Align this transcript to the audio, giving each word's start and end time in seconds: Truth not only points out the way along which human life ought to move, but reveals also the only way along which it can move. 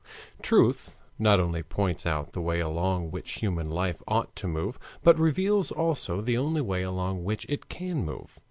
Truth 0.41 1.03
not 1.19 1.39
only 1.39 1.61
points 1.61 2.07
out 2.07 2.31
the 2.31 2.41
way 2.41 2.59
along 2.59 3.11
which 3.11 3.33
human 3.33 3.69
life 3.69 4.01
ought 4.07 4.35
to 4.37 4.47
move, 4.47 4.79
but 5.03 5.19
reveals 5.19 5.71
also 5.71 6.21
the 6.21 6.39
only 6.39 6.61
way 6.61 6.81
along 6.81 7.23
which 7.23 7.45
it 7.47 7.69
can 7.69 8.03
move. 8.03 8.39